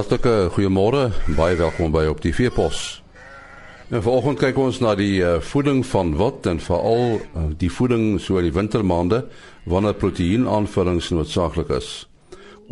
Hartlike 0.00 0.48
goeiemôre, 0.54 1.10
baie 1.36 1.58
welkom 1.60 1.90
by 1.92 2.06
op 2.08 2.22
die 2.24 2.30
Veepos. 2.32 3.02
En 3.92 4.00
vanoggend 4.00 4.38
kyk 4.40 4.56
ons 4.56 4.78
na 4.80 4.94
die 4.96 5.18
uh, 5.20 5.34
voeding 5.44 5.82
van 5.84 6.14
wat 6.16 6.46
en 6.48 6.56
veral 6.64 7.18
uh, 7.18 7.42
die 7.60 7.68
voeding 7.68 8.14
so 8.16 8.40
in 8.40 8.46
die 8.48 8.54
wintermaande 8.56 9.18
wanneer 9.68 9.98
proteïenaanvullings 10.00 11.10
noodsaaklik 11.12 11.74
is. 11.76 11.90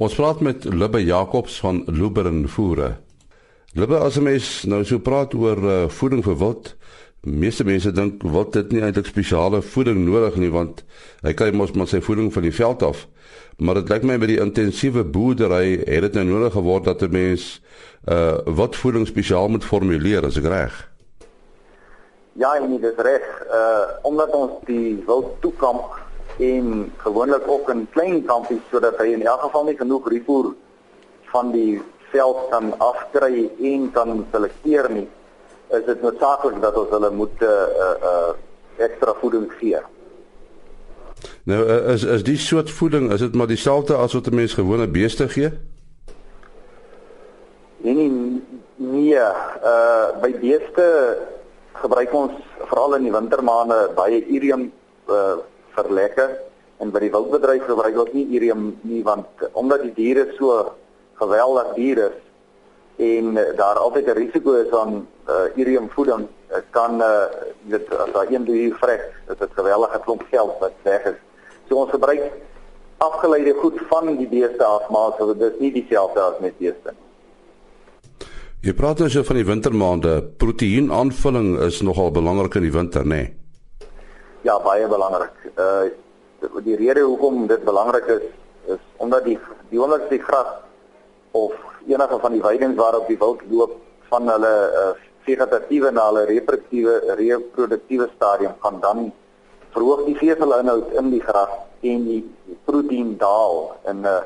Ons 0.01 0.17
praat 0.17 0.41
met 0.41 0.65
Lubbe 0.73 1.03
Jacobs 1.05 1.59
van 1.61 1.83
Luberen 1.93 2.47
Voere. 2.49 2.95
Lubbe, 3.77 4.01
as 4.01 4.17
'n 4.17 4.25
mens 4.25 4.65
nou 4.65 4.81
so 4.85 4.97
praat 4.99 5.37
oor 5.37 5.61
uh, 5.61 5.77
voeding 5.89 6.25
vir 6.25 6.41
wild, 6.41 6.77
meeste 7.29 7.65
mense 7.65 7.93
dink 7.93 8.25
wat 8.25 8.57
dit 8.57 8.73
nie 8.73 8.81
eintlik 8.81 9.07
spesiale 9.07 9.61
voeding 9.61 10.07
nodig 10.07 10.41
nie 10.41 10.51
want 10.55 10.85
hy 11.27 11.37
kry 11.37 11.53
mos 11.53 11.77
maar 11.77 11.93
sy 11.93 12.01
voeding 12.01 12.33
van 12.33 12.49
die 12.49 12.57
veld 12.57 12.83
af. 12.83 13.05
Maar 13.59 13.75
dit 13.75 13.89
lyk 13.91 14.05
my 14.07 14.15
by 14.23 14.27
die 14.31 14.39
intensiewe 14.39 15.03
boerdery 15.03 15.81
het 15.81 16.05
dit 16.05 16.15
nou 16.15 16.25
nodig 16.29 16.53
geword 16.55 16.85
dat 16.87 17.03
'n 17.03 17.11
mens 17.11 17.61
uh 18.07 18.39
wat 18.47 18.77
voeding 18.77 19.07
spesiaal 19.07 19.49
moet 19.49 19.65
formuleer 19.65 20.25
as 20.25 20.39
ek 20.39 20.47
reg. 20.47 20.75
Ja, 22.33 22.55
en 22.55 22.71
dit 22.71 22.83
is 22.83 23.03
reg. 23.03 23.27
Uh 23.51 23.87
omdat 24.03 24.31
ons 24.31 24.53
die 24.65 25.03
wild 25.07 25.41
toekamp 25.41 25.99
en 26.39 26.93
gewoonlik 26.97 27.49
ook 27.49 27.71
in 27.71 27.89
klein 27.91 28.25
kampies 28.25 28.63
sodat 28.71 28.97
hy 28.99 29.11
in 29.19 29.27
elk 29.27 29.41
geval 29.41 29.65
nie 29.65 29.77
genoeg 29.77 30.09
rifoer 30.09 30.55
van 31.35 31.51
die 31.51 31.83
veld 32.13 32.49
kan 32.51 32.79
afkry 32.79 33.51
en 33.63 33.91
kan 33.93 34.27
selekteer 34.31 34.91
nie 34.91 35.09
is 35.69 35.85
dit 35.85 36.03
noodsaaklik 36.03 36.61
dat 36.61 36.77
ons 36.77 36.91
hulle 36.91 37.11
moet 37.11 37.41
'n 37.41 37.45
uh, 37.45 37.51
uh, 37.85 37.97
uh, 38.11 38.33
ekstra 38.77 39.15
voeding 39.21 39.53
gee. 39.59 39.83
Nou 41.45 41.65
is 41.93 42.05
is 42.05 42.23
die 42.23 42.37
soort 42.37 42.71
voeding 42.71 43.13
is 43.13 43.21
dit 43.21 43.35
maar 43.35 43.47
dieselfde 43.47 43.95
as 43.95 44.13
wat 44.13 44.27
'n 44.27 44.35
mens 44.35 44.55
gewone 44.55 44.89
beeste 44.89 45.29
gee? 45.29 45.51
Nee 47.77 47.95
nee, 47.95 48.43
nee 48.77 49.15
uh 49.15 50.21
by 50.21 50.33
beeste 50.41 51.17
gebruik 51.73 52.13
ons 52.13 52.33
veral 52.69 52.95
in 52.95 53.03
die 53.03 53.13
wintermaande 53.13 53.91
baie 53.95 54.27
urium 54.27 54.73
uh 55.09 55.37
vir 55.75 55.93
lekke 55.93 56.27
en 56.79 56.91
by 56.91 57.01
die 57.01 57.11
wildbedryf 57.11 57.67
gebruik 57.67 57.99
ons 57.99 58.13
nie 58.13 58.27
urium 58.39 58.79
nie 58.83 59.03
want 59.07 59.27
omdat 59.53 59.83
die 59.83 59.95
diere 59.95 60.27
so 60.39 60.75
geweldig 61.21 61.75
dier 61.75 61.99
is 62.09 62.19
en 62.99 63.35
daar 63.57 63.79
altyd 63.79 64.07
'n 64.07 64.19
risiko 64.19 64.53
is 64.53 64.71
aan 64.71 65.07
uh, 65.29 65.47
urium 65.57 65.89
voeding 65.91 66.27
kan 66.71 67.01
uh, 67.01 67.25
dit 67.69 67.95
as 67.95 68.13
daar 68.13 68.31
een 68.31 68.45
duur 68.45 68.77
vrek 68.81 69.05
dit 69.27 69.41
is 69.47 69.57
geweldige 69.57 70.01
klomp 70.05 70.23
geld 70.31 70.55
wat 70.61 70.73
weg 70.83 71.11
is. 71.13 71.19
So 71.69 71.83
ons 71.83 71.91
gebruik 71.91 72.33
afgeleide 72.99 73.55
goed 73.61 73.81
van 73.91 74.17
die 74.17 74.29
beeste 74.29 74.65
af 74.65 74.89
maar 74.91 75.13
so 75.19 75.35
dit 75.35 75.53
is 75.53 75.61
nie 75.61 75.73
dieselfde 75.73 76.21
as 76.21 76.41
met 76.41 76.59
beeste 76.59 76.95
nie. 76.95 77.07
Jy 78.67 78.75
praat 78.75 78.99
dus 78.99 79.15
van 79.15 79.37
die 79.39 79.47
wintermaande. 79.47 80.13
Proteïenaanvulling 80.37 81.61
is 81.63 81.79
nogal 81.87 82.11
belangrik 82.11 82.57
in 82.59 82.65
die 82.67 82.73
winter, 82.75 83.05
nê? 83.07 83.21
Nee? 83.23 83.37
Ja, 84.43 84.59
baie 84.63 84.89
belangrik. 84.89 85.35
Uh 85.55 85.87
die 86.63 86.77
rede 86.79 87.03
hoekom 87.03 87.47
dit 87.51 87.65
belangrik 87.67 88.07
is 88.15 88.27
is 88.75 88.83
omdat 89.03 89.25
die 89.25 89.39
die 89.71 89.81
onderste 89.83 90.19
gras 90.23 90.51
of 91.31 91.55
enige 91.87 92.19
van 92.21 92.33
die 92.33 92.43
weidings 92.43 92.77
waarop 92.79 93.07
die 93.11 93.19
wild 93.19 93.43
loop 93.51 93.75
van 94.11 94.29
hulle 94.31 94.53
uh, 94.81 94.93
vegetatiewe 95.29 95.93
na 95.93 96.09
hulle 96.09 96.25
reproduktiewe 96.33 97.17
reproduktiewe 97.21 98.09
stadium 98.17 98.55
gaan 98.65 98.81
dan 98.85 99.05
verhoog 99.75 100.05
die 100.09 100.17
veselinhoud 100.19 100.95
in 101.01 101.13
die 101.15 101.23
gras 101.29 101.55
en 101.93 102.05
die 102.09 102.23
proteïen 102.67 103.15
daal 103.21 103.61
en 103.91 104.05
uh, 104.09 104.21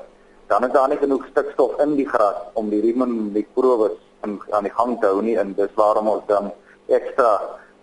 dan 0.52 0.66
is 0.68 0.74
daar 0.76 0.88
nie 0.92 1.00
genoeg 1.00 1.26
stikstof 1.30 1.78
in 1.84 1.96
die 1.98 2.08
gras 2.08 2.38
om 2.60 2.70
die 2.72 2.80
rumen 2.84 3.32
mikrobes 3.34 3.98
aan 4.22 4.66
die 4.66 4.74
gang 4.78 4.98
te 5.00 5.10
hou 5.10 5.22
nie 5.24 5.38
en 5.40 5.54
dis 5.58 5.72
waarom 5.80 6.10
ons 6.12 6.26
dan 6.28 6.52
ekstra 6.98 7.32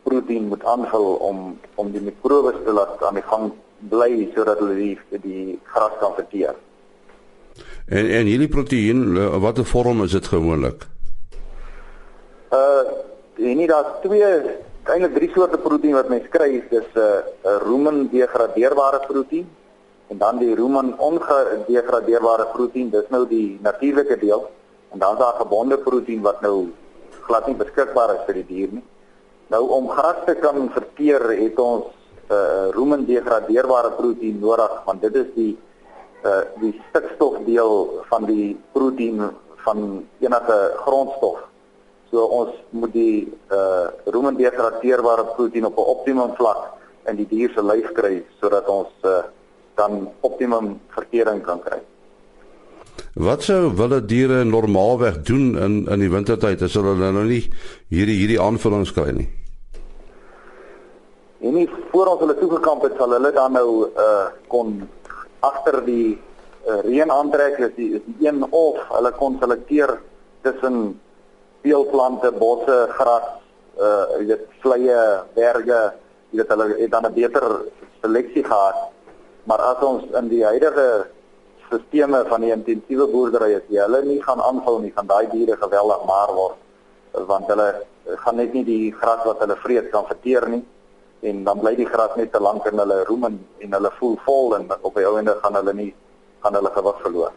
proteïen 0.07 0.47
moet 0.51 0.63
aanvul 0.73 1.17
om 1.29 1.41
om 1.81 1.91
die 1.91 2.03
mikrobes 2.03 2.61
te 2.65 2.75
laat 2.75 3.03
aan 3.03 3.19
die 3.19 3.27
gang 3.31 3.51
bly 3.91 4.11
sodat 4.35 4.61
hulle 4.63 4.77
die 4.79 5.19
die 5.25 5.59
gras 5.73 5.95
kan 5.99 6.15
verteer. 6.15 6.55
En 7.87 8.09
en 8.19 8.31
hierdie 8.31 8.51
proteïen 8.55 9.03
watter 9.43 9.65
vorm 9.65 10.03
is 10.07 10.15
dit 10.15 10.31
gewoonlik? 10.35 10.87
Uh 12.55 12.98
en 13.39 13.57
nie 13.57 13.67
daar's 13.67 13.99
twee 14.03 14.31
eintlik 14.89 15.15
drie 15.15 15.29
soorte 15.33 15.57
proteïen 15.61 15.97
wat 15.97 16.09
mens 16.09 16.27
kry, 16.33 16.63
dis 16.69 16.87
'n 16.95 16.99
uh, 16.99 17.57
rumen 17.63 18.09
degradeerbare 18.11 18.99
proteïen 19.07 19.47
en 20.09 20.17
dan 20.17 20.37
die 20.37 20.55
rumen 20.55 20.97
ongedegradeerbare 20.97 22.45
proteïen, 22.53 22.89
dis 22.89 23.09
nou 23.09 23.27
die 23.27 23.59
natuurlike 23.61 24.17
deel 24.17 24.49
en 24.91 24.99
dan 24.99 25.17
daar 25.17 25.37
gebonde 25.37 25.77
proteïen 25.77 26.21
wat 26.21 26.41
nou 26.41 26.71
glad 27.27 27.47
nie 27.47 27.55
beskikbaar 27.55 28.15
is 28.15 28.25
vir 28.25 28.33
die 28.33 28.45
dier 28.45 28.69
nie. 28.71 28.85
Nou 29.47 29.69
om 29.69 29.89
gras 29.89 30.25
te 30.25 30.33
kan 30.33 30.69
verteer 30.73 31.21
het 31.29 31.59
ons 31.59 31.85
'n 32.29 32.33
uh, 32.33 32.69
rumen 32.73 33.05
degradeerbare 33.05 33.91
proteïen 33.91 34.39
nodig 34.39 34.81
want 34.85 35.01
dit 35.01 35.15
is 35.15 35.29
die 35.35 35.57
uh 36.23 36.43
die 36.59 36.81
stikstofdeel 36.89 38.03
van 38.09 38.25
die 38.25 38.57
proteïen 38.71 39.31
van 39.63 40.05
enige 40.19 40.57
grondstof. 40.75 41.48
So 42.09 42.25
ons 42.25 42.55
moet 42.69 42.93
die 42.93 43.27
uh 43.53 43.87
rumendegradeerbare 44.05 45.25
proteïen 45.35 45.65
op 45.65 45.77
'n 45.77 45.91
optimum 45.95 46.33
vlak 46.35 46.73
in 47.07 47.15
die 47.15 47.27
dier 47.27 47.51
se 47.53 47.61
lyf 47.61 47.91
kry 47.93 48.23
sodat 48.39 48.67
ons 48.67 48.89
uh 49.03 49.23
dan 49.75 50.09
optimum 50.21 50.79
vertering 50.91 51.41
kan 51.43 51.61
kry. 51.63 51.79
Wat 53.15 53.43
sou 53.43 53.71
wilde 53.75 54.05
diere 54.05 54.43
normaalweg 54.43 55.21
doen 55.21 55.57
in 55.57 55.87
in 55.87 55.99
die 55.99 56.11
wintertyd 56.11 56.61
as 56.61 56.73
hulle 56.73 56.95
nou 57.11 57.25
nie 57.25 57.43
hierdie 57.89 58.17
hierdie 58.21 58.41
aanvullings 58.41 58.93
kry 58.93 59.11
nie? 59.11 59.29
En 61.39 61.53
nie 61.53 61.69
voor 61.91 62.07
ons 62.13 62.19
hulle 62.19 62.35
toegekamp 62.39 62.83
het 62.83 62.97
sal 62.97 63.15
hulle 63.15 63.31
dan 63.31 63.53
nou 63.53 63.69
uh 63.95 64.27
kon 64.47 64.89
agter 65.39 65.85
die 65.85 66.17
uh, 66.67 66.79
reën 66.83 67.11
aantrek 67.11 67.59
is 67.59 67.75
die 67.75 67.93
is 67.99 68.01
die 68.05 68.27
een 68.27 68.43
of 68.49 68.81
hulle 68.89 69.11
kon 69.11 69.37
selekteer 69.39 69.99
tussen 70.43 70.99
veelplante, 71.63 72.31
bosse, 72.31 72.77
gras, 72.97 73.27
uh 73.79 74.05
jy 74.19 74.25
weet 74.31 74.45
vleie, 74.63 75.01
berge, 75.35 75.81
jy 76.31 76.41
weet 76.41 76.53
hulle 76.55 76.67
het 76.79 76.91
dan 76.91 77.05
'n 77.05 77.13
beter 77.13 77.45
seleksie 78.01 78.43
gehad. 78.43 78.79
Maar 79.43 79.59
as 79.59 79.83
ons 79.83 80.03
in 80.13 80.27
die 80.27 80.43
huidige 80.45 81.07
sisteme 81.69 82.25
van 82.25 82.41
die 82.41 82.51
intensiewe 82.51 83.07
boerdery 83.07 83.53
is, 83.53 83.65
jy 83.69 83.81
hulle 83.81 84.01
nie 84.03 84.21
gaan 84.23 84.41
aanval 84.41 84.79
nie, 84.79 84.91
gaan 84.95 85.07
daai 85.07 85.27
diere 85.29 85.57
geweldig 85.57 86.05
maar 86.05 86.33
word 86.33 86.57
want 87.11 87.47
hulle 87.47 87.69
gaan 88.23 88.35
net 88.35 88.53
nie 88.53 88.63
die 88.63 88.91
gras 88.93 89.23
wat 89.25 89.39
hulle 89.43 89.57
vreet 89.63 89.89
kan 89.93 90.05
verteer 90.05 90.47
nie 90.49 90.61
en 91.29 91.43
dan 91.43 91.59
bly 91.59 91.75
die 91.75 91.89
gras 91.89 92.15
net 92.15 92.31
te 92.31 92.39
lank 92.39 92.65
in 92.69 92.79
hulle 92.79 93.03
roem 93.09 93.25
en, 93.29 93.39
en 93.59 93.73
hulle 93.75 93.91
voel 93.99 94.15
vol 94.25 94.55
en 94.55 94.69
op 94.81 94.95
die 94.95 95.07
einde 95.07 95.35
gaan 95.43 95.57
hulle 95.59 95.73
nie 95.73 95.91
gaan 96.43 96.55
hulle 96.55 96.71
gewig 96.71 97.01
verloor. 97.03 97.33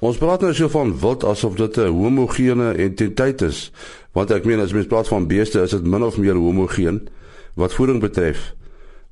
Ons 0.00 0.16
praat 0.16 0.40
nou 0.40 0.52
so 0.56 0.68
van 0.72 0.94
wild 1.00 1.24
asof 1.24 1.54
dit 1.54 1.76
'n 1.76 1.92
homogene 1.92 2.72
entiteit 2.72 3.42
is, 3.42 3.72
want 4.12 4.30
ek 4.30 4.44
meen 4.44 4.60
as 4.60 4.72
mens 4.72 4.86
praat 4.86 5.08
van 5.08 5.26
beeste 5.26 5.60
is 5.60 5.70
dit 5.70 5.86
min 5.86 6.02
of 6.02 6.16
meer 6.16 6.34
homogeen 6.34 7.08
wat 7.54 7.74
voeding 7.74 8.00
betref. 8.00 8.54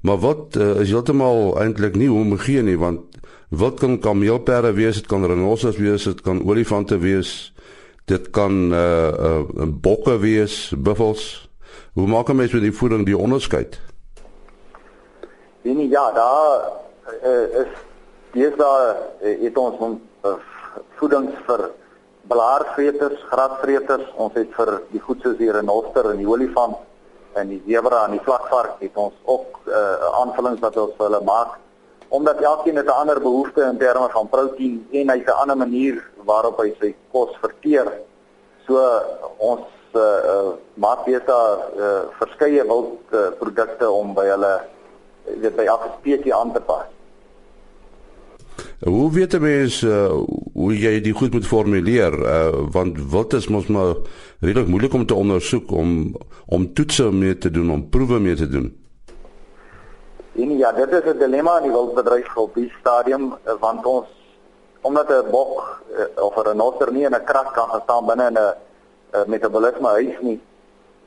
Maar 0.00 0.19
wat 0.19 0.56
uh, 0.56 0.81
is 0.81 0.91
heeltemal 0.91 1.60
eintlik 1.60 1.97
nie 1.97 2.09
homogeen 2.09 2.65
nie 2.65 2.78
want 2.78 3.00
wild 3.48 3.81
kan 3.81 3.98
kameelperde 3.98 4.72
wees, 4.72 4.94
dit 4.94 5.06
kan 5.06 5.27
renosters 5.27 5.77
wees, 5.77 6.04
dit 6.04 6.21
kan 6.21 6.44
olifante 6.44 6.98
wees, 6.98 7.53
dit 8.04 8.31
kan 8.31 8.72
uh, 8.72 9.09
uh 9.09 9.66
bokke 9.69 10.19
wees, 10.19 10.72
buffels 10.77 11.48
Hoe 11.98 12.07
maak 12.07 12.28
'n 12.28 12.36
mens 12.36 12.53
met 12.53 12.63
die 12.63 12.72
voeding 12.72 13.04
die 13.04 13.18
onderskeid? 13.18 13.80
Nee, 15.63 15.89
ja, 15.89 16.13
daar 16.13 16.71
uh, 17.24 17.60
is 17.60 17.66
dis 18.33 18.53
daar 18.57 18.97
uh, 19.22 19.42
het 19.42 19.57
ons 19.57 19.74
uh, 20.24 20.33
voedings 20.98 21.34
vir 21.47 21.71
blaarvreters, 22.28 23.22
grasvreters, 23.30 24.10
ons 24.16 24.34
het 24.34 24.51
vir 24.57 24.75
die 24.92 25.01
goed 25.01 25.22
soos 25.22 25.39
die 25.39 25.53
renoster 25.53 26.10
en 26.10 26.21
die 26.21 26.28
olifant 26.28 26.77
en 27.39 27.48
die 27.48 27.63
zebra 27.66 28.04
en 28.07 28.16
die 28.16 28.25
vlakvark 28.25 28.83
het 28.83 28.97
ons 28.97 29.15
ook 29.25 29.60
uh, 29.69 30.13
aanvullings 30.22 30.60
wat 30.65 30.77
ons 30.77 30.95
vir 30.98 31.07
hulle 31.09 31.25
maak 31.25 31.57
omdat 32.09 32.41
elkeen 32.41 32.77
het 32.77 32.86
'n 32.86 33.01
ander 33.01 33.21
behoefte 33.21 33.63
in 33.63 33.78
terme 33.78 34.09
van 34.09 34.28
proteïen 34.28 34.86
en 34.92 35.10
hy 35.10 35.19
'n 35.19 35.30
ander 35.30 35.57
manier 35.57 36.10
waarop 36.25 36.57
hy 36.60 36.75
sy 36.80 36.95
kos 37.13 37.36
verteer. 37.41 37.92
So 38.66 38.80
ons 39.36 39.66
uh, 39.92 40.01
uh 40.01 40.53
maak 40.75 41.04
beeste 41.04 41.33
uh 41.77 42.03
verskeie 42.21 42.65
wild 42.65 43.01
uh, 43.13 43.30
produkte 43.39 43.91
om 43.91 44.15
by 44.15 44.25
hulle 44.25 44.60
weet 45.25 45.57
by 45.57 45.65
elke 45.65 45.89
spesies 45.98 46.33
aan 46.33 46.53
te 46.53 46.60
pas. 46.60 46.86
Hoe 48.78 49.10
weet 49.10 49.33
jy 49.34 49.39
mens 49.42 49.80
uh, 49.83 50.13
hoe 50.54 50.75
jy 50.78 51.01
dit 51.03 51.16
goed 51.16 51.33
moet 51.34 51.47
formuleer 51.47 52.15
uh 52.15 52.66
want 52.71 53.01
wat 53.10 53.33
is 53.34 53.48
mos 53.51 53.66
maar 53.66 53.97
redelik 54.39 54.69
moeilik 54.71 54.95
om 54.95 55.07
te 55.07 55.16
ondersoek 55.19 55.72
om 55.75 56.15
om 56.47 56.66
toetse 56.75 57.09
mee 57.10 57.39
te 57.39 57.51
doen 57.51 57.72
om 57.75 57.89
proewe 57.91 58.21
mee 58.22 58.36
te 58.39 58.47
doen. 58.48 58.71
En 60.39 60.54
ja, 60.59 60.71
dit 60.72 60.92
is 60.92 61.10
'n 61.10 61.19
dilemma 61.19 61.57
in 61.59 61.63
die 61.63 61.72
wildbedryf 61.72 62.36
op 62.36 62.54
die 62.54 62.72
stadium 62.80 63.34
want 63.60 63.86
ons 63.86 64.07
omdat 64.80 65.10
'n 65.10 65.30
bok 65.30 65.83
of 66.15 66.36
'n 66.36 66.47
renoster 66.48 66.92
nie 66.92 67.04
in 67.04 67.15
'n 67.15 67.25
kras 67.25 67.51
kan 67.53 67.80
staan 67.83 68.07
binne 68.07 68.27
in 68.27 68.39
'n 68.39 69.30
metabolisme 69.30 69.89
huis 69.89 70.16
nie, 70.21 70.41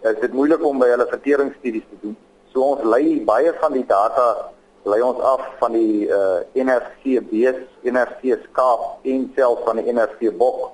is 0.01 0.19
dit 0.19 0.33
moeilik 0.33 0.63
om 0.63 0.79
by 0.79 0.87
hulle 0.87 1.07
verteringsstudies 1.07 1.87
te 1.89 1.97
doen. 2.01 2.17
So 2.51 2.59
ons 2.61 2.83
lei 2.83 3.23
baie 3.25 3.53
van 3.59 3.73
die 3.73 3.85
data 3.87 4.51
lei 4.83 5.01
ons 5.01 5.19
af 5.19 5.41
van 5.59 5.75
die 5.77 6.07
uh, 6.09 6.41
NRC 6.57 7.21
bees, 7.29 7.59
NRC 7.85 8.37
skaap 8.47 9.05
en 9.05 9.27
selfs 9.35 9.65
van 9.67 9.81
die 9.81 9.93
NRC 9.93 10.31
bok. 10.37 10.71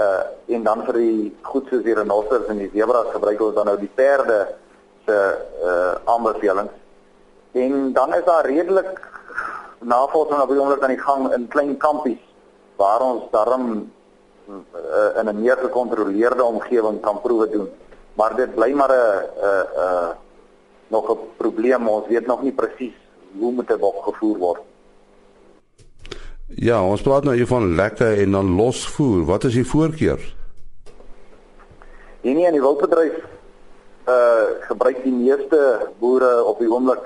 Uh 0.00 0.22
en 0.52 0.62
dan 0.64 0.82
vir 0.86 0.96
die 0.98 1.32
goed 1.46 1.68
soos 1.70 1.82
die 1.84 1.94
renosters 1.94 2.48
en 2.50 2.58
die 2.62 2.70
zebras 2.72 3.10
gebruik 3.12 3.40
ons 3.44 3.54
dan 3.54 3.68
nou 3.68 3.76
die 3.80 3.90
perde 3.94 4.38
se 5.06 5.18
uh 5.64 5.94
aanbevelings. 6.14 6.72
En 7.52 7.92
dan 7.92 8.14
is 8.14 8.24
daar 8.24 8.46
redelik 8.46 9.00
navorsing 9.78 10.40
op 10.40 10.48
die 10.48 10.60
oomblik 10.60 10.82
aan 10.82 10.94
die 10.94 11.04
gang 11.04 11.28
in 11.36 11.48
klein 11.52 11.76
kampies 11.76 12.22
waar 12.80 13.04
ons 13.04 13.28
daarom 13.30 13.92
uh, 14.48 15.20
in 15.20 15.28
'n 15.28 15.40
meer 15.40 15.58
gekontroleerde 15.60 16.44
omgewing 16.44 17.00
kan 17.00 17.20
proewe 17.20 17.48
doen. 17.50 17.68
Maar 18.14 18.36
dit 18.36 18.54
bly 18.54 18.72
maar 18.72 18.92
'n 18.92 19.24
'n 19.44 19.66
'n 19.76 20.16
nog 20.88 21.10
'n 21.10 21.18
probleem. 21.36 21.88
Ons 21.88 22.06
weet 22.06 22.26
nog 22.26 22.42
nie 22.42 22.52
presies 22.52 22.96
hoe 23.38 23.52
moet 23.52 23.68
dit 23.68 23.80
opgevoer 23.80 24.38
word. 24.38 24.60
Ja, 26.54 26.82
ons 26.84 27.02
praat 27.02 27.24
nou 27.24 27.36
hier 27.36 27.48
van 27.48 27.74
lekker 27.74 28.18
en 28.22 28.32
dan 28.36 28.54
losvoer. 28.56 29.24
Wat 29.24 29.44
is 29.44 29.54
die 29.56 29.66
voorkeur? 29.66 30.20
Hier 32.22 32.34
nie 32.34 32.46
in 32.46 32.58
die 32.58 32.62
wildbedryf 32.62 33.22
uh 34.10 34.44
gebruik 34.66 34.98
die 35.04 35.14
meeste 35.14 35.58
boere 36.02 36.44
op 36.44 36.58
die 36.58 36.70
oomblik 36.70 37.04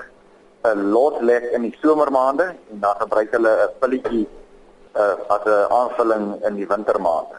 'n 0.65 0.89
loslek 0.91 1.43
in 1.53 1.61
die 1.61 1.75
somermaande 1.81 2.43
en 2.71 2.79
dan 2.81 2.95
gebruik 2.99 3.31
hulle 3.31 3.53
'n 3.65 3.73
pilletjie 3.79 4.27
uh 4.95 5.15
as 5.27 5.45
'n 5.45 5.71
aanvulling 5.79 6.45
in 6.47 6.55
die 6.55 6.67
wintermaande. 6.67 7.37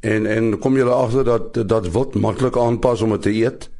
En 0.00 0.26
en 0.26 0.58
kom 0.58 0.76
jy 0.76 0.88
agter 0.88 1.24
dat 1.24 1.68
dat 1.68 1.90
wild 1.90 2.14
maklik 2.14 2.56
aanpas 2.56 3.02
om 3.02 3.10
dit 3.10 3.22
te 3.22 3.32
eet? 3.32 3.70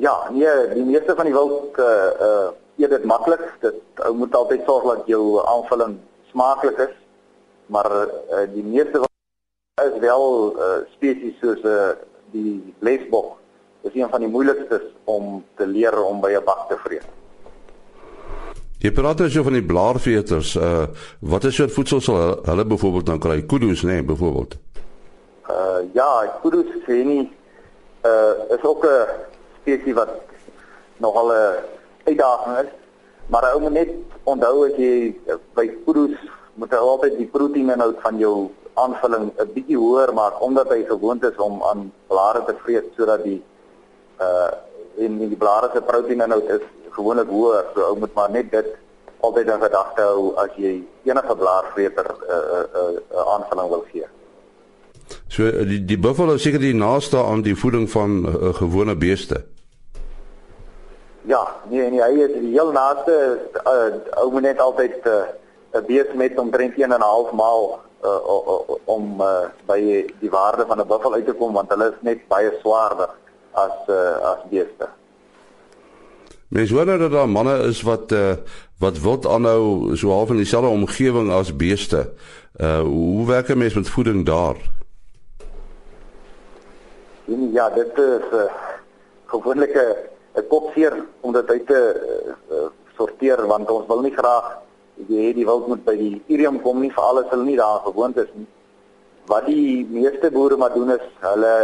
Ja, 0.00 0.30
nee, 0.32 0.74
die 0.74 0.84
meeste 0.84 1.12
van 1.16 1.28
die 1.28 1.34
wild 1.34 1.76
uh 1.78 1.86
uh 2.26 2.48
eet 2.80 2.90
dit 2.90 3.04
maklik. 3.04 3.42
Dit 3.60 4.00
ou 4.06 4.14
moet 4.16 4.34
altyd 4.34 4.62
sorg 4.64 4.86
dat 4.86 5.08
jou 5.12 5.42
aanvulling 5.44 5.98
smaaklik 6.30 6.78
is. 6.86 6.94
Maar 7.66 7.90
uh 8.06 8.46
die 8.54 8.64
meeste 8.64 9.02
is 9.84 9.98
wel 10.00 10.24
uh 10.56 10.78
spesies 10.94 11.36
soos 11.42 11.60
uh 11.68 11.90
die 12.32 12.74
blesbok 12.78 13.36
is 13.82 13.94
een 13.94 14.08
van 14.08 14.24
die 14.24 14.28
moeilikstes 14.28 14.88
om 15.04 15.44
te 15.56 15.66
leer 15.66 16.02
om 16.02 16.20
by 16.20 16.32
'n 16.32 16.44
bak 16.44 16.68
te 16.68 16.78
vreet. 16.84 17.08
Jy 18.78 18.92
praat 18.96 19.18
nou 19.18 19.30
so 19.30 19.42
van 19.42 19.52
die 19.52 19.68
blaarveters. 19.72 20.54
Uh 20.56 20.86
wat 21.20 21.44
is 21.44 21.54
soort 21.54 21.72
voedsel 21.72 22.00
sal 22.00 22.40
hulle, 22.44 22.64
byvoorbeeld 22.64 23.06
dan 23.06 23.18
kry? 23.18 23.42
Kudus, 23.42 23.82
nee, 23.82 24.02
byvoorbeeld. 24.02 24.56
Uh 25.50 25.84
ja, 25.92 26.38
kudus 26.42 26.72
sien 26.86 27.06
nie 27.08 27.26
uh 28.04 28.56
is 28.56 28.64
ook 28.64 28.84
'n 28.84 29.28
spesies 29.60 29.94
wat 29.94 30.10
nogal 30.96 31.32
'n 31.32 31.56
uitdaging 32.04 32.58
is. 32.64 32.70
Maar 33.30 33.52
ou 33.54 33.60
moet 33.60 33.72
net 33.72 33.90
onthou 34.24 34.66
as 34.66 34.76
jy 34.76 35.14
by 35.54 35.66
kudus 35.84 36.16
moet 36.54 36.70
jy 36.70 36.78
altyd 36.78 37.16
die 37.18 37.30
proteïninhoud 37.36 38.00
van 38.02 38.18
jou 38.18 38.50
aanvulling 38.74 39.30
'n 39.38 39.52
bietjie 39.54 39.78
hoër 39.78 40.12
maak 40.14 40.42
omdat 40.42 40.68
hy 40.68 40.84
gewoond 40.84 41.22
is 41.24 41.36
om 41.36 41.62
aan 41.62 41.92
blare 42.06 42.44
te 42.44 42.54
vreet 42.62 42.86
sodat 42.96 43.22
die 43.24 43.42
uh 44.20 44.50
en 44.98 45.18
die 45.18 45.36
blare 45.36 45.70
se 45.72 45.80
proteïninhoud 45.80 46.48
is 46.50 46.64
gewoonlik 46.90 47.28
hoër. 47.28 47.64
So 47.74 47.80
ou 47.80 47.98
moet 47.98 48.14
maar 48.14 48.30
net 48.30 48.50
dit 48.50 48.66
altyd 49.20 49.48
in 49.48 49.62
gedagte 49.62 50.02
hou 50.02 50.34
as 50.36 50.50
jy 50.56 50.72
enige 51.04 51.34
blaarvreter 51.36 52.06
'n 52.10 52.16
uh, 52.34 52.36
'n 52.36 52.66
uh, 52.76 52.80
uh, 52.80 53.00
uh, 53.16 53.26
aanvulling 53.34 53.68
wil 53.68 53.84
gee. 53.92 54.06
So 55.28 55.50
die 55.64 55.84
die 55.84 55.98
buffalo 55.98 56.36
seker 56.36 56.58
die 56.58 56.74
naaste 56.74 57.22
aan 57.22 57.42
die 57.42 57.56
voeding 57.56 57.90
van 57.90 58.26
uh, 58.26 58.54
gewone 58.54 58.96
beeste. 58.96 59.44
Ja, 61.28 61.42
nee 61.68 61.90
nee, 61.90 62.00
hy 62.02 62.24
is 62.24 62.32
die 62.40 62.52
heel 62.54 62.72
naaste 62.72 63.14
uh, 63.64 64.20
ou 64.22 64.30
moet 64.32 64.42
net 64.42 64.60
altyd 64.60 65.04
'n 65.04 65.78
uh, 65.78 65.84
beeste 65.86 66.16
met 66.16 66.38
omtrent 66.38 66.78
1 66.78 66.92
en 66.92 66.98
'n 66.98 67.02
half 67.02 67.32
maal 67.32 67.80
uh, 68.04 68.60
om 68.84 69.20
uh, 69.20 69.48
by 69.66 69.80
die 70.20 70.30
waarde 70.30 70.64
van 70.66 70.80
'n 70.80 70.86
buffel 70.86 71.14
uit 71.14 71.26
te 71.26 71.32
kom 71.32 71.52
want 71.52 71.70
hulle 71.70 71.90
is 71.92 72.00
net 72.00 72.28
baie 72.28 72.52
swaarder 72.60 73.10
as 73.52 73.76
uh, 73.88 74.16
as 74.32 74.42
beeste. 74.50 74.88
Mens 76.48 76.70
hoor 76.70 76.86
nou 76.86 76.98
dat 76.98 77.10
daar 77.10 77.28
manne 77.28 77.58
is 77.68 77.82
wat 77.82 78.12
uh, 78.12 78.34
wat 78.78 79.00
wild 79.00 79.26
aanhou 79.26 79.96
so 79.96 80.10
half 80.10 80.30
in 80.30 80.36
dieselfde 80.36 80.68
omgewing 80.68 81.30
as 81.30 81.56
beeste. 81.56 82.10
Uh 82.60 82.80
hoe 82.80 83.26
werk 83.26 83.48
'n 83.48 83.58
mens 83.58 83.74
met 83.74 83.88
voeding 83.88 84.26
daar? 84.26 84.56
Ja, 87.52 87.68
dit 87.70 87.98
is 87.98 88.26
'n 88.30 88.34
uh, 88.34 88.52
gewone 89.26 89.66
'n 89.66 90.46
kopseer 90.48 90.94
om 91.20 91.32
dit 91.32 91.50
uit 91.50 91.66
te 91.66 91.80
uh, 92.50 92.68
sorteer 92.96 93.46
want 93.46 93.70
ons 93.70 93.86
wil 93.86 94.00
nie 94.00 94.14
graag 94.14 94.46
jy 95.08 95.26
het 95.26 95.34
die 95.34 95.46
wild 95.46 95.66
moet 95.66 95.84
by 95.84 95.96
die 95.96 96.22
irium 96.26 96.60
kom 96.62 96.80
nie 96.80 96.92
vir 96.94 97.02
alles 97.02 97.30
hulle 97.30 97.44
nie 97.44 97.56
daar 97.56 97.80
gewoond 97.84 98.16
is 98.16 98.30
nie. 98.34 98.46
Wat 99.26 99.46
die 99.46 99.86
meeste 99.90 100.30
boere 100.30 100.56
maar 100.56 100.74
doen 100.74 100.90
is 100.90 101.06
hulle 101.20 101.54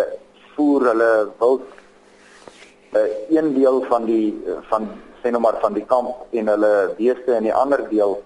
voer 0.57 0.89
hulle 0.91 1.13
wild 1.39 1.63
'n 1.63 2.97
uh, 2.97 3.01
eh, 3.01 3.37
een 3.37 3.55
deel 3.55 3.83
van 3.83 4.05
die 4.05 4.43
van 4.71 4.91
sê 5.23 5.31
nou 5.31 5.41
maar 5.41 5.61
van 5.61 5.75
die 5.75 5.87
kamp 5.87 6.27
en 6.31 6.47
hulle 6.49 6.95
beeste 6.99 7.31
in 7.37 7.43
die 7.43 7.55
ander 7.63 7.89
deel 7.89 8.23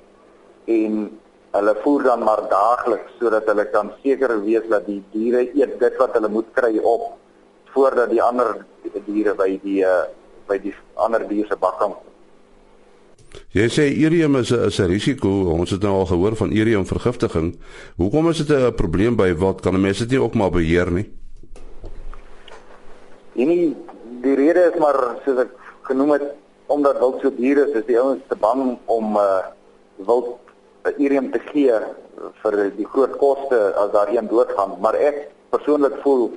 en 0.65 1.19
hulle 1.51 1.75
voer 1.83 2.03
dan 2.03 2.23
maar 2.25 2.43
daagliks 2.49 3.13
sodat 3.19 3.45
hulle 3.47 3.65
kan 3.71 3.93
seker 4.03 4.41
wees 4.45 4.69
dat 4.69 4.87
die 4.87 5.03
diere 5.13 5.51
eet 5.55 5.81
dit 5.81 5.97
wat 5.97 6.13
hulle 6.13 6.29
moet 6.29 6.49
kry 6.53 6.79
op 6.79 7.20
voordat 7.75 8.11
die 8.11 8.23
ander 8.23 8.65
diere 9.07 9.35
by 9.35 9.51
die 9.63 9.83
uh, 9.87 10.05
by 10.49 10.59
die 10.59 10.75
ander 10.95 11.27
diere 11.29 11.49
se 11.49 11.57
bak 11.57 11.79
kom. 11.79 11.95
Jy 13.55 13.67
sê 13.71 13.85
irium 13.91 14.37
is 14.37 14.51
'n 14.51 14.67
is 14.67 14.79
'n 14.81 14.89
risiko. 14.91 15.29
Ons 15.55 15.71
het 15.71 15.83
nou 15.83 15.95
al 16.01 16.07
gehoor 16.07 16.37
van 16.37 16.51
irium 16.51 16.87
vergiftiging. 16.87 17.59
Hoekom 17.97 18.29
is 18.31 18.39
dit 18.39 18.51
'n 18.51 18.75
probleem 18.75 19.17
by 19.17 19.35
wat 19.35 19.61
kan 19.61 19.81
mense 19.81 20.07
dit 20.07 20.19
nie 20.19 20.23
ook 20.23 20.35
maar 20.35 20.51
beheer 20.51 20.91
nie? 20.91 21.11
Nee, 23.33 23.77
die 24.23 24.35
rede 24.35 24.71
is 24.73 24.79
maar 24.79 25.17
soos 25.25 25.39
ek 25.39 25.51
genoem 25.83 26.11
het 26.11 26.23
omdat 26.67 26.99
wild 26.99 27.21
so 27.21 27.31
duur 27.35 27.67
is, 27.67 27.75
is 27.75 27.87
die 27.87 27.99
ouens 27.99 28.23
te 28.29 28.37
bang 28.37 28.79
om 28.87 29.17
uh 29.17 29.43
wild 30.07 30.39
uh, 30.87 30.93
irium 30.99 31.31
te 31.31 31.41
gee 31.51 31.73
vir 32.43 32.71
die 32.77 32.87
groot 32.87 33.17
koste 33.17 33.59
as 33.75 33.91
daar 33.93 34.09
een 34.09 34.29
doodgaan, 34.29 34.77
maar 34.81 34.95
ek 34.95 35.31
persoonlik 35.51 35.97
voel 36.03 36.31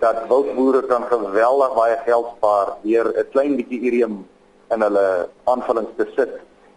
dat 0.00 0.24
wildboere 0.28 0.82
kan 0.90 1.06
geweldig 1.10 1.74
baie 1.74 1.96
geld 2.04 2.26
spaar 2.36 2.74
deur 2.82 3.06
'n 3.12 3.30
klein 3.32 3.56
bietjie 3.56 3.80
irium 3.80 4.26
in 4.74 4.80
hulle 4.80 5.28
aanvullings 5.44 5.96
te 5.96 6.06
sit 6.16 6.34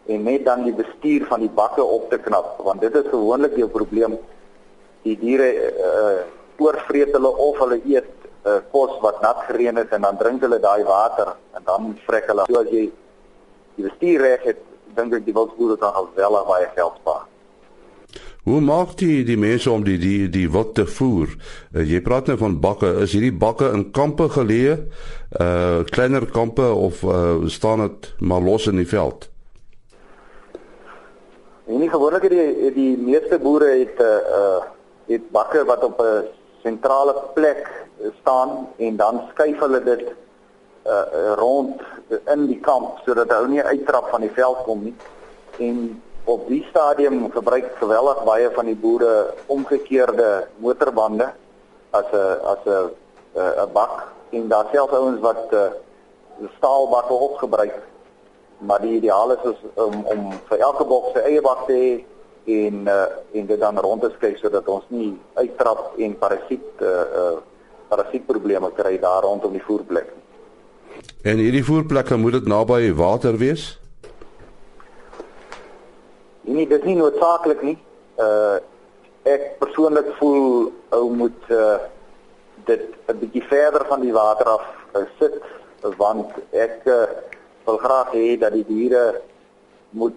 en 0.07 0.23
net 0.23 0.45
dan 0.45 0.63
die 0.63 0.73
bestuur 0.73 1.25
van 1.25 1.39
die 1.39 1.53
bakke 1.61 1.83
op 1.83 2.09
te 2.09 2.17
knap 2.17 2.57
want 2.63 2.81
dit 2.81 2.95
is 2.95 3.07
gewoonlik 3.09 3.55
jou 3.55 3.69
probleem 3.69 4.17
die 5.03 5.17
diere 5.19 5.49
uh 5.89 6.37
oorvreet 6.59 7.13
hulle 7.13 7.31
of 7.47 7.59
hulle 7.61 7.77
eet 7.85 8.09
uh, 8.47 8.59
kos 8.71 8.95
wat 9.03 9.21
nat 9.21 9.43
gereën 9.49 9.77
is 9.77 9.91
en 9.95 10.05
dan 10.07 10.17
drink 10.17 10.41
hulle 10.45 10.59
daai 10.63 10.83
water 10.87 11.35
en 11.57 11.65
dan 11.65 11.91
vrek 12.07 12.29
hulle. 12.31 12.45
So 12.49 12.61
as 12.63 12.71
jy 12.73 12.87
die 13.77 13.85
bestuur 13.85 14.23
reg 14.25 14.45
het, 14.51 14.63
dink 14.97 15.13
ek 15.13 15.25
die 15.27 15.35
wildboere 15.37 15.77
kan 15.81 16.09
wel 16.17 16.39
baie 16.49 16.69
geld 16.75 16.97
spaar. 17.01 17.27
Hoe 18.47 18.61
maak 18.63 18.93
die 18.95 19.25
die 19.27 19.35
mense 19.35 19.67
om 19.67 19.81
die 19.83 19.97
die 19.99 20.29
die 20.31 20.45
wat 20.47 20.69
te 20.77 20.85
voer? 20.87 21.33
Uh, 21.75 21.81
jy 21.83 21.99
praat 21.99 22.29
nou 22.31 22.37
van 22.39 22.53
bakke. 22.63 22.93
Is 23.03 23.11
hierdie 23.11 23.33
bakke 23.35 23.73
in 23.75 23.89
kampe 23.91 24.29
geleë? 24.31 24.77
Uh 25.35 25.81
kleiner 25.91 26.23
kampe 26.31 26.63
of 26.71 27.01
uh 27.03 27.43
staan 27.51 27.83
dit 27.83 28.07
maar 28.23 28.45
los 28.45 28.69
in 28.71 28.79
die 28.79 28.87
veld? 28.87 29.27
En 31.67 31.83
nie 31.83 31.91
gewoonlik 31.91 32.29
die 32.31 32.71
die 32.77 32.93
meeste 32.95 33.35
boere 33.43 33.67
het 33.81 33.99
'n 33.99 34.31
uh, 34.39 34.63
het 35.11 35.27
bakke 35.35 35.65
wat 35.67 35.83
op 35.83 35.99
'n 35.99 36.31
sentrale 36.63 37.19
plek 37.35 37.67
staan 38.21 38.67
en 38.77 38.95
dan 38.95 39.21
skuif 39.33 39.59
hulle 39.59 39.83
dit 39.83 40.07
uh, 40.87 41.35
rond 41.35 41.81
in 42.31 42.47
die 42.47 42.59
kamp 42.59 43.03
sodat 43.05 43.27
hy 43.27 43.45
nie 43.47 43.63
uittrap 43.63 44.07
van 44.09 44.21
die 44.21 44.35
veld 44.39 44.63
kom 44.63 44.83
nie. 44.83 44.95
En 45.59 46.01
op 46.27 46.48
die 46.48 46.65
stadium 46.69 47.31
gebruik 47.31 47.69
geweldig 47.79 48.24
baie 48.27 48.50
van 48.51 48.67
die 48.67 48.75
boere 48.75 49.34
omgekeerde 49.46 50.48
motorbande 50.63 51.31
as 51.96 52.10
'n 52.12 52.39
as 52.53 52.63
'n 52.65 52.89
'n 53.63 53.72
bak 53.74 54.12
en 54.29 54.48
daar 54.48 54.67
selfs 54.72 54.93
ouens 54.93 55.19
wat 55.19 55.53
uh, 55.53 55.72
staalbakke 56.57 57.13
ook 57.13 57.38
gebruik. 57.39 57.79
Maar 58.57 58.81
die 58.81 58.96
ideaal 58.96 59.31
is 59.31 59.55
om 59.74 59.96
om 60.05 60.31
vir 60.50 60.60
elke 60.60 60.86
boks 60.86 61.13
sy 61.13 61.19
eie 61.19 61.41
bak 61.41 61.65
te 61.65 61.74
hê 61.74 61.91
en 62.60 62.75
uh, 62.88 63.03
en 63.34 63.46
dit 63.46 63.60
dan 63.60 63.79
rond 63.79 64.01
te 64.01 64.12
skuif 64.15 64.38
sodat 64.39 64.67
ons 64.67 64.84
nie 64.88 65.17
uittrap 65.34 65.93
en 65.98 66.17
parasiet 66.17 66.67
uh, 66.81 66.88
uh, 67.22 67.38
parasietprobleme 67.88 68.72
kry 68.75 69.00
daar 69.00 69.24
rondom 69.24 69.51
die 69.51 69.63
voerplek. 69.63 70.12
En 71.24 71.38
hierdie 71.38 71.63
voerplekke 71.63 72.17
moet 72.17 72.31
dit 72.31 72.48
naby 72.48 72.93
water 72.93 73.38
wees? 73.38 73.79
Nee, 76.47 76.67
dit 76.67 76.79
is 76.79 76.87
nie 76.87 76.95
noodsaaklik 76.95 77.61
nie. 77.61 77.77
Uh 78.23 78.57
ek 79.27 79.57
persoonlik 79.59 80.13
voel 80.15 80.69
ou 80.95 81.09
moet 81.11 81.49
uh 81.51 81.79
dit 82.69 82.83
'n 83.11 83.17
bietjie 83.19 83.43
verder 83.49 83.83
van 83.89 83.99
die 84.01 84.13
water 84.15 84.47
af 84.47 84.63
uh, 84.95 85.03
sit 85.19 85.35
want 85.97 86.31
ek 86.51 86.85
uh, 86.85 87.03
wil 87.65 87.77
graag 87.77 88.11
hê 88.11 88.37
dat 88.39 88.55
die 88.55 88.65
diere 88.67 89.21
moet 89.89 90.15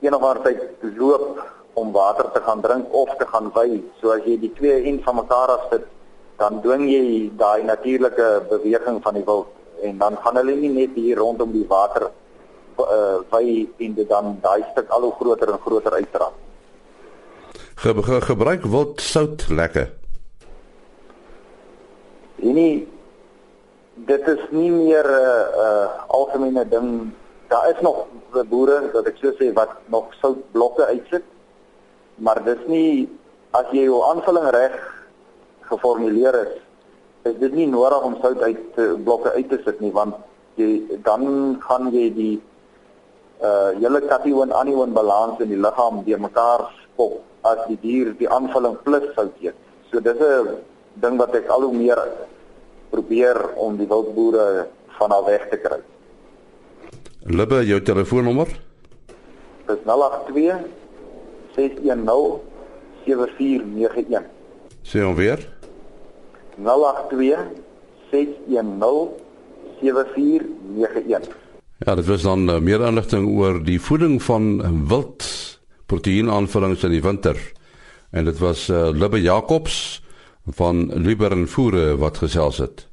eendag 0.00 0.42
tyd 0.46 0.62
loop 0.96 1.42
om 1.74 1.92
water 1.92 2.30
te 2.32 2.40
gaan 2.46 2.60
drink 2.60 2.86
of 2.94 3.10
te 3.18 3.26
gaan 3.26 3.50
wy. 3.54 3.82
So 4.00 4.14
as 4.14 4.24
jy 4.24 4.38
die 4.38 4.52
twee 4.54 4.86
een 4.86 5.02
van 5.02 5.16
mekaar 5.16 5.50
afsit, 5.58 5.84
dan 6.38 6.60
dwing 6.62 6.86
jy 6.88 7.30
daai 7.36 7.62
natuurlike 7.62 8.42
beweging 8.48 9.02
van 9.02 9.14
die 9.14 9.26
wild 9.26 9.46
en 9.82 9.98
dan 9.98 10.16
gaan 10.22 10.36
hulle 10.36 10.54
nie 10.54 10.72
net 10.72 10.94
hier 10.94 11.18
rondom 11.18 11.52
die 11.52 11.66
water 11.68 12.10
uh 12.78 13.20
wy 13.30 13.68
en 13.78 13.94
dit 13.94 14.08
dan 14.08 14.38
daai 14.42 14.62
stuk 14.70 14.88
al 14.88 15.02
hoe 15.08 15.14
groter 15.20 15.52
en 15.52 15.58
groter 15.58 15.92
uittrap. 15.92 16.32
Ge 17.74 18.02
ge 18.02 18.20
gebruik 18.20 18.64
wild 18.64 19.00
sout 19.00 19.48
lekker. 19.48 19.90
Nee, 22.36 22.88
dit 23.94 24.28
is 24.28 24.42
nie 24.50 24.70
meer 24.70 25.06
'n 25.06 25.14
uh, 25.14 25.64
uh, 25.64 25.88
algemene 26.06 26.68
ding. 26.68 27.12
Daar 27.48 27.70
is 27.70 27.80
nog 27.80 28.06
boere 28.48 28.90
wat 28.92 29.06
ek 29.06 29.16
sou 29.16 29.32
sê 29.38 29.52
wat 29.52 29.70
nog 29.86 30.14
soutblokke 30.20 30.84
uitsit. 30.86 31.24
Maar 32.14 32.44
dis 32.44 32.62
nie 32.66 33.08
as 33.50 33.66
jy 33.72 33.84
jou 33.84 34.02
aanvulling 34.02 34.48
reg 34.50 34.76
geformuleer 35.60 36.34
is, 36.40 36.54
is 37.22 37.36
dit 37.40 37.52
nie 37.54 37.66
nodig 37.66 38.02
om 38.02 38.16
sout 38.20 38.40
uit 38.42 38.80
blokke 39.04 39.32
uit 39.32 39.48
te 39.48 39.58
sit 39.64 39.80
nie 39.80 39.92
want 39.92 40.16
jy 40.60 40.98
dan 41.06 41.56
gaan 41.62 41.90
jy 41.94 42.08
die 42.16 42.34
uh 43.42 43.70
hele 43.80 44.00
kation 44.08 44.52
anion 44.52 44.92
balans 44.92 45.40
in 45.40 45.48
die 45.48 45.62
liggaam 45.66 46.04
deur 46.06 46.20
mekaar 46.20 46.60
skop 46.82 47.20
as 47.44 47.58
die 47.68 47.78
dier 47.82 48.12
die 48.18 48.28
aanvulling 48.28 48.76
plus 48.84 49.06
sout 49.16 49.34
eet. 49.40 49.54
So 49.90 50.00
dis 50.00 50.20
'n 50.20 50.56
ding 51.02 51.16
wat 51.18 51.34
ek 51.34 51.48
al 51.48 51.62
hoe 51.62 51.74
meer 51.74 51.98
probeer 52.90 53.38
om 53.56 53.76
die 53.76 53.88
wildboere 53.88 54.66
van 54.98 55.10
af 55.10 55.26
weg 55.26 55.48
te 55.50 55.56
kry. 55.56 55.80
Libbe 57.24 57.64
jou 57.64 57.80
telefoonnommer? 57.82 58.48
Dis 59.66 59.78
082 59.86 60.58
610 61.56 62.40
7491. 63.04 64.22
Sê 64.82 65.02
hom 65.02 65.14
weer. 65.14 65.38
082 66.56 67.38
610 68.10 69.08
7491. 69.80 71.51
Ja, 71.84 71.94
dit 71.94 72.06
was 72.06 72.22
dan 72.22 72.50
uh, 72.50 72.58
meer 72.58 72.80
inligting 72.86 73.26
oor 73.28 73.58
die 73.64 73.80
voeding 73.80 74.20
van 74.22 74.60
wild 74.86 75.26
proteïenaanvullings 75.90 76.84
in 76.86 76.94
die 76.94 77.02
winter. 77.02 77.38
En 78.10 78.24
dit 78.24 78.38
was 78.38 78.68
uh, 78.70 78.88
Libbe 78.94 79.20
Jacobs 79.22 80.02
van 80.46 80.84
Lieber 80.94 81.32
en 81.32 81.48
Voere 81.48 81.96
wat 81.98 82.22
gesels 82.22 82.62
het. 82.62 82.86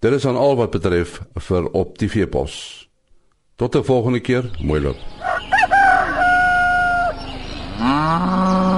Dit 0.00 0.12
is 0.16 0.22
dan 0.22 0.36
al 0.40 0.56
wat 0.56 0.72
betref 0.72 1.20
vir 1.48 1.68
op 1.76 1.98
die 2.00 2.08
veepos. 2.08 2.88
Tot 3.56 3.76
'n 3.76 3.84
volgende 3.84 4.20
keer, 4.20 4.50
mooi 4.60 4.80
loop. 4.80 4.96
Ah. 7.80 8.69